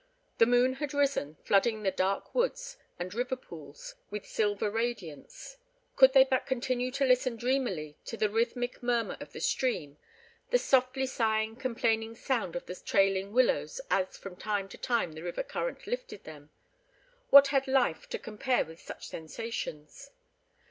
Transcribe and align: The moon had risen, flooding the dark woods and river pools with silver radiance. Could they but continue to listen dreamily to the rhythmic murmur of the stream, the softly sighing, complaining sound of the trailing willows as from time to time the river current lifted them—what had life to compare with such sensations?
The 0.39 0.47
moon 0.47 0.73
had 0.81 0.95
risen, 0.95 1.35
flooding 1.43 1.83
the 1.83 1.91
dark 1.91 2.33
woods 2.33 2.75
and 2.97 3.13
river 3.13 3.35
pools 3.35 3.93
with 4.09 4.25
silver 4.25 4.71
radiance. 4.71 5.57
Could 5.95 6.13
they 6.13 6.23
but 6.23 6.47
continue 6.47 6.89
to 6.93 7.05
listen 7.05 7.35
dreamily 7.35 7.99
to 8.05 8.17
the 8.17 8.27
rhythmic 8.27 8.81
murmur 8.81 9.15
of 9.19 9.31
the 9.31 9.39
stream, 9.39 9.99
the 10.49 10.57
softly 10.57 11.05
sighing, 11.05 11.55
complaining 11.55 12.15
sound 12.15 12.55
of 12.55 12.65
the 12.65 12.73
trailing 12.83 13.31
willows 13.31 13.79
as 13.91 14.17
from 14.17 14.35
time 14.37 14.67
to 14.69 14.77
time 14.79 15.11
the 15.11 15.21
river 15.21 15.43
current 15.43 15.85
lifted 15.85 16.23
them—what 16.23 17.49
had 17.49 17.67
life 17.67 18.09
to 18.09 18.17
compare 18.17 18.65
with 18.65 18.81
such 18.81 19.07
sensations? 19.07 20.09